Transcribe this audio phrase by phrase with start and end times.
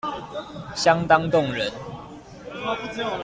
[0.75, 1.71] 相當動人